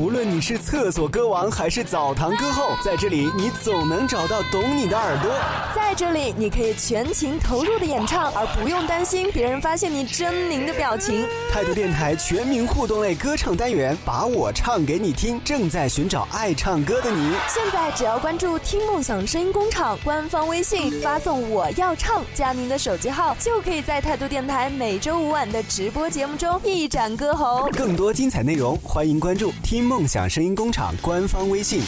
[0.00, 5.30] 无论你是厕所歌王还是澡堂歌后，在这里你总能找到懂你的耳朵。
[5.74, 11.26] 在这里，你可以全情投入的演唱，而不用担心别人发现你狰狞的表情。
[11.52, 17.34] 态度电台全民互动类歌唱单元，把我唱给你听，正在寻找爱唱歌的你。
[17.46, 27.68] 现在只要关注“听梦想声音工厂”官方微信，发送“我要唱”加您的手机号，就可以在态度电台每周五晚的直播节目中一展歌喉。
[27.76, 31.82] 更多精彩内容，欢迎关注“听梦想声音工厂”官方微信。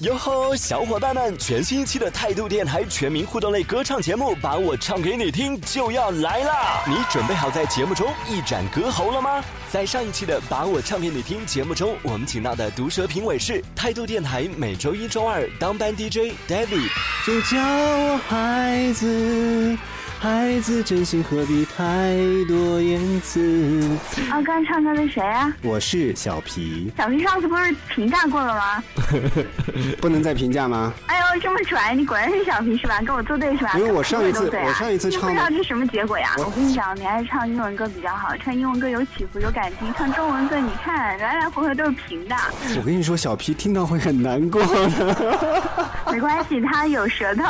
[0.00, 1.38] 哟吼，小伙伴们！
[1.38, 6.82] 全新一期的态度电台全民互动类歌唱节目《把我唱给你听》就要来啦！
[6.88, 9.44] 你准备好在节目中一展歌喉了吗？
[9.72, 16.90] 在上一期的《把我唱给你听》节目中，我们请到的毒舌评委是态度电台每周一、周二当班 DJ David。
[17.26, 19.78] 就叫我孩子。
[20.20, 22.14] 孩子真心何必太
[22.46, 23.82] 多言辞？
[24.30, 25.50] 啊，刚唱歌的谁啊？
[25.62, 26.92] 我是小皮。
[26.96, 28.84] 小皮上次不是评价过了吗？
[30.02, 30.92] 不能再评价吗？
[31.06, 31.94] 哎呦，这么拽！
[31.94, 33.00] 你果然是小皮是吧？
[33.00, 33.72] 跟我作对是吧？
[33.76, 36.34] 因为我上一次，我上一次唱，不知道这是什么结果呀？
[36.38, 42.36] 我跟你讲，你还是唱英文歌比较好，唱英文歌有起伏有感情，唱中文歌你看来来回回都是平的。
[42.76, 45.90] 我跟你说，小皮听到会很难过的。
[46.12, 47.42] 没关系，他有舌头。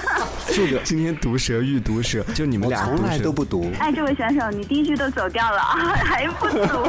[0.48, 2.22] 这个今天毒舌遇毒舌。
[2.34, 3.70] 就你们俩从来都不毒。
[3.78, 5.60] 哎，这位选手，你第一句都走掉了，
[6.04, 6.88] 还不读？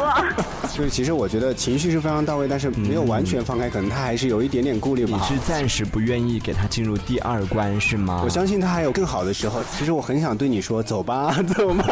[0.74, 5.18] 就是其实我觉得情绪是非常到位，但是没有完全放开，可能他还是有一点点顾虑吧。
[5.18, 8.22] 你是暂时不愿意给他进入第二关是吗？
[8.24, 9.62] 我相信他还有更好的时候。
[9.78, 11.86] 其实我很想对你说，走吧， 走吧。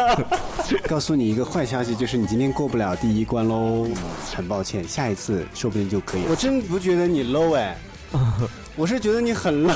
[0.88, 3.86] 告诉你一个坏消息，就是你今天过不了第一关喽。
[4.34, 6.22] 很抱歉，下一次说不定就可以。
[6.28, 7.76] 我真不觉得你 low 哎，
[8.76, 9.74] 我是觉得你很 low。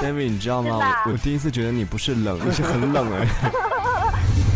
[0.00, 0.78] David，你知道吗？
[1.06, 3.26] 我我第一次觉得你不是冷，你是很冷哎。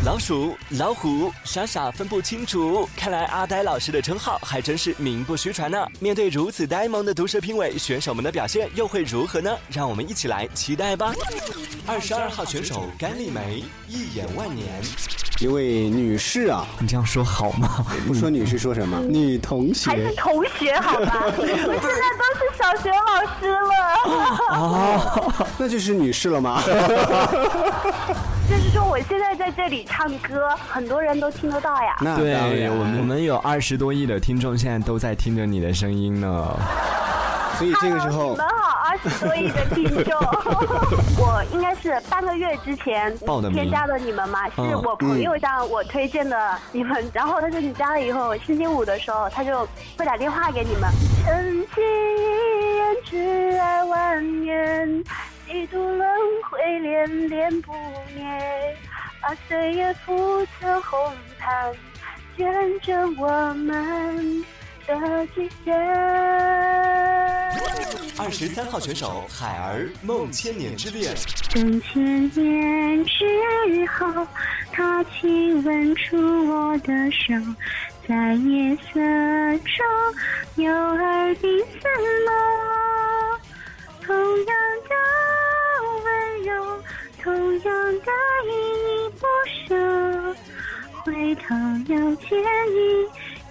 [0.03, 2.89] 老鼠、老虎，傻傻分不清楚。
[2.97, 5.87] 看来阿呆老师的称号还真是名不虚传呢。
[5.99, 9.55] 面对如此呆萌的毒舌评委，选手们的表现又会如何呢？
[9.71, 11.13] 让我们一起来期待吧。
[11.87, 14.67] 二十二号选手甘丽梅，一眼万年。
[15.39, 17.85] 一位女士啊，你这样说好吗？
[18.07, 18.99] 不说女士说什么？
[19.05, 21.25] 女同学还是同学好吧？
[21.37, 23.75] 我现在都是小学老师了。
[24.57, 26.63] 啊，那就是女士了吗？
[28.51, 31.97] 就是说，我现在在这里唱歌，很多人都听得到呀。
[32.01, 36.59] 那对，我们我们有二十多亿的听众，现在都在听着你的声音呢。
[37.57, 40.19] 所以这个时候，你们好，二十多亿的听众。
[41.23, 43.17] 我应该是半个月之前
[43.53, 47.09] 添加的你们嘛，是我朋友向我推荐的你们。
[47.13, 49.65] 然后他说你加了以后，星期五的时候他就
[49.97, 50.91] 会打电话给你们。
[51.25, 55.05] 深情一眼，挚爱万年。
[55.51, 56.09] 几度轮
[56.49, 57.73] 回，恋恋不
[58.15, 58.25] 灭，
[59.21, 61.73] 把岁月铺成红毯，
[62.37, 62.47] 见
[62.81, 64.45] 证我们
[64.87, 65.77] 的极限。
[68.17, 71.13] 二十三号选手海儿，梦千年之恋。
[71.53, 73.25] 等千年之
[73.89, 74.25] 后，
[74.71, 77.35] 他亲吻出我的手，
[78.07, 79.01] 在夜色
[79.65, 81.89] 中，有耳鬓厮
[82.25, 82.31] 磨，
[91.31, 91.55] 回头
[91.87, 92.29] 又见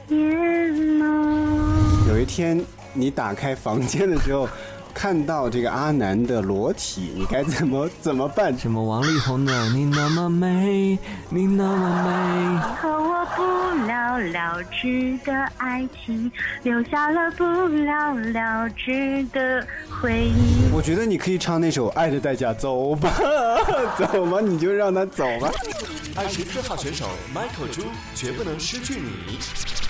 [0.09, 2.09] 你眼眸。
[2.09, 4.49] 有一天，你打开房间的时候。
[4.91, 8.57] 看到这个阿南的裸体，你该怎么怎么办？
[8.57, 10.97] 什么王力宏的你那么美，
[11.29, 12.59] 你那么美。
[12.75, 16.29] 和我不了了之的爱情，
[16.63, 19.65] 留下了不了了之的
[20.01, 20.69] 回忆。
[20.73, 23.09] 我觉得你可以唱那首《爱的代价》，走吧，
[23.95, 25.49] 走吧，你就让他走吧。
[26.19, 29.39] 二十四号选手 Michael 朱，绝不能失去你。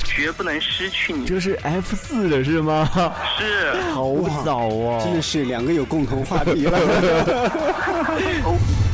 [0.05, 2.87] 绝不能失去你，这是 F 四的是吗？
[3.39, 4.13] 是， 好
[4.45, 5.03] 早啊！
[5.03, 6.77] 真的是两个有共同话题了。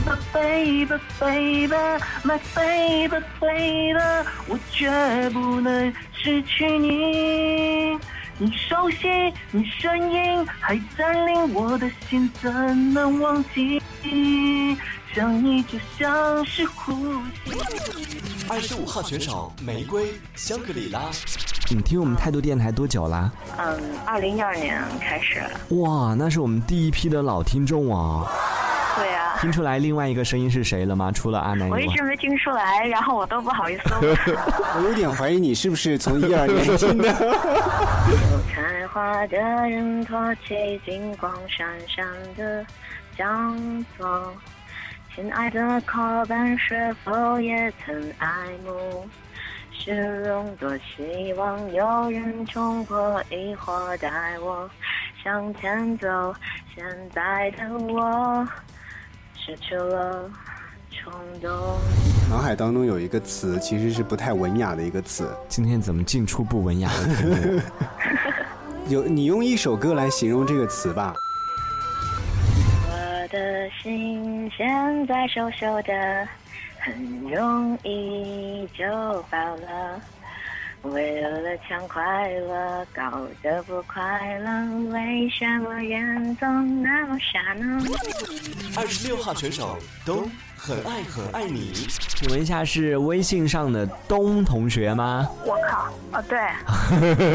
[0.06, 0.86] My baby
[1.20, 1.76] baby
[2.24, 4.00] my baby baby，
[4.48, 8.00] 我绝不能失去你。
[8.38, 9.08] 你熟悉，
[9.52, 13.82] 你声音还占领我的心，怎能忘记？
[15.16, 16.92] 想你就像是呼
[17.46, 17.54] 吸。
[18.50, 21.04] 二十五号选手玫瑰香格里拉，
[21.72, 23.32] 你听我们态度电台多久啦？
[23.58, 25.42] 嗯，二零一二年开始。
[25.78, 28.30] 哇，那是我们第一批的老听众啊。
[28.98, 29.38] 对啊。
[29.40, 31.10] 听出来另外一个声音是谁了吗？
[31.14, 33.84] 除了阿南我一直没听出来，然后我都不好意思。
[34.04, 37.08] 我有点怀疑你是不是从一二年听的。
[37.08, 42.66] 有 才华的人托起金光闪闪的
[43.18, 44.34] 讲座。
[45.16, 48.28] 亲爱的伙伴，是否也曾爱
[48.66, 49.08] 慕？
[49.72, 54.70] 虚荣多希望有人冲破疑惑，带我
[55.24, 56.36] 向前走。
[56.76, 58.46] 现在的我
[59.36, 60.30] 失去了
[60.92, 61.50] 冲动。
[62.30, 65.30] 脑海当中有一个词，其实是不太文雅的一个词。
[65.48, 66.92] 今天怎么进出不文雅？
[68.90, 71.14] 有你用一首歌来形容这个词吧。
[73.36, 76.26] 的心现在瘦瘦的，
[76.80, 78.86] 很容易就
[79.30, 80.02] 饱了。
[80.92, 87.82] 为了抢快乐，搞得不快乐，为什么人总那么傻呢？
[88.78, 95.28] 二十六号选手都很爱很爱你，请问一下是微信上的东同学吗？
[95.46, 96.40] 我靠，哦对。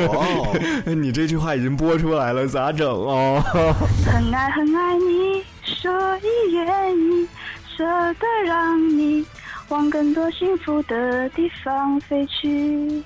[0.06, 3.42] 哦， 你这句话已经播出来了，咋整哦？
[4.06, 7.28] 很爱很爱你，所以愿意
[7.76, 9.26] 舍得让你
[9.68, 13.02] 往更多幸福的地方飞去。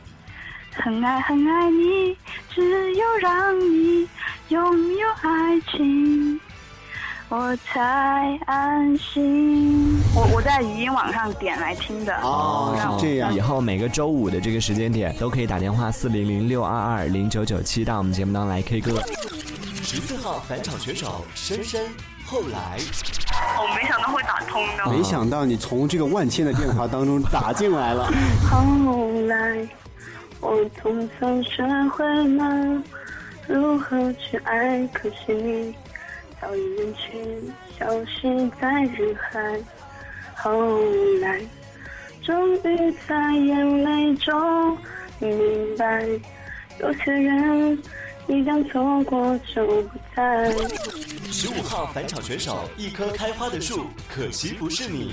[0.76, 2.17] 很爱很爱你，
[2.50, 4.09] 只有让你
[4.49, 6.38] 拥有爱情，
[7.29, 9.99] 我才安心。
[10.15, 12.15] 我我在语音网上点来听的。
[12.23, 13.32] 哦，是这样。
[13.32, 19.00] 以后每个周五的这个时间点，都可以打电话四零零六二二零九九七到我们节目当中来 K 歌。
[19.82, 21.87] 十四号返场选手深深，
[22.27, 22.79] 后来。
[23.56, 24.91] 我没想到会打通的。
[24.91, 28.11] 没想到你从这个万千的电话当中打进来了。
[28.50, 28.59] 后
[29.29, 29.67] 来。
[30.44, 32.05] 我总算学会
[32.37, 32.82] 了
[33.49, 35.75] 如何去爱，可惜你
[36.38, 37.41] 早已远去，
[37.79, 39.58] 消失在人海。
[40.35, 40.79] 后
[41.23, 41.41] 来，
[42.23, 44.76] 终于在眼泪中
[45.19, 46.06] 明白，
[46.79, 47.82] 有些人
[48.26, 50.50] 一旦错过就不再。
[51.31, 55.12] 十五号返场选手，一棵开花的树，可惜不是你。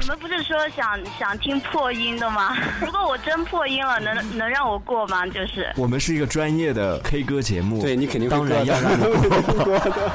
[0.00, 2.56] 你们不是说想想听破音的吗？
[2.80, 5.26] 如果我真破音了，能能让我过吗？
[5.26, 10.12] 就是我们是一个专业的 K 歌节目，对你肯定当然要让你过的。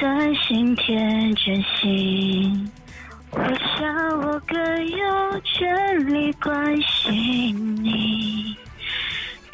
[0.00, 2.70] 在心田真心，
[3.30, 8.56] 我想我更有权利关心你，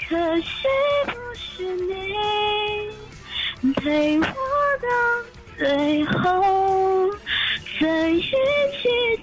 [0.09, 0.17] 可
[3.81, 4.29] 陪我到
[5.57, 7.11] 最后。
[7.81, 8.29] 在一起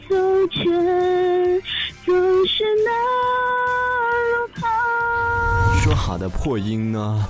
[0.09, 0.15] 走
[0.47, 0.63] 着，
[2.03, 2.15] 总
[2.47, 2.89] 是那
[4.33, 4.63] 路旁。
[5.79, 7.23] 说好的破音呢？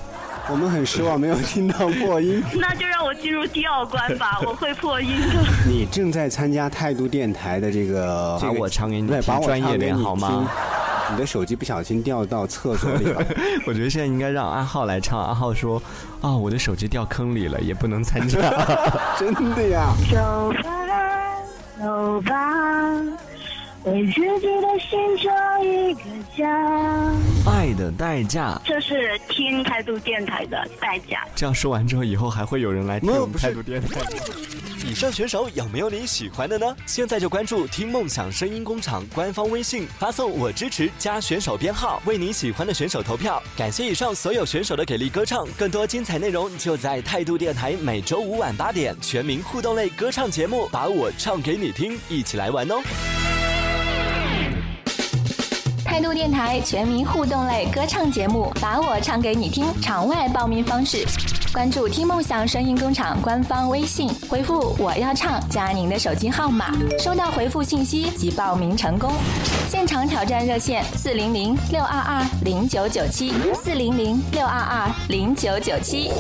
[0.50, 2.42] 我们很失望，没有听到破音。
[2.54, 5.44] 那就让我进入第二关吧，我会破音的。
[5.68, 10.50] 你正在参加态度电台的这个，把我唱给你听，专业点好吗？
[11.12, 13.24] 你的手机不小心掉到厕所里了。
[13.66, 15.20] 我觉得现在应该让阿浩来唱。
[15.20, 15.82] 阿浩说
[16.22, 18.40] ：“啊，我的手机掉坑里了，也不能参加。
[19.18, 19.94] ”真的呀。
[20.12, 22.34] 走吧，走吧。
[23.84, 26.02] 为自己的心找一个
[26.36, 26.46] 家。
[27.50, 31.24] 爱的代价，这是听态度电台的代价。
[31.34, 34.02] 这样说完之后，以后还会有人来听态度电台。
[34.88, 36.66] 以上选手有没有你喜欢的呢？
[36.86, 43.44] 现在就关注“听梦想声音工厂”官方微信，发送“我支持”加选手编号，为你喜欢的选手投票。
[43.58, 52.82] 感谢以上所有选手的给力歌唱，更多精彩内容就在态度电台每周五晚八点全民互动类歌唱节目，把我唱给你听，一起来玩哦。
[55.84, 59.66] 态度电台全民互动类歌唱节目，把我唱给你听。
[59.82, 61.06] 场外报名方式：
[61.58, 69.12] 关注“听梦想声音工厂”官方微信，回复“我要唱”加您的手机号码，收到回复信息即报名成功。
[69.68, 76.12] 现场挑战热线：四零零六二二零九九七，四零零六二二零九九七。